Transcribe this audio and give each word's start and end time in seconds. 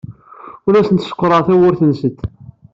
Ur 0.67 0.73
asent-sekkṛeɣ 0.75 1.41
tawwurt-nsent. 1.47 2.19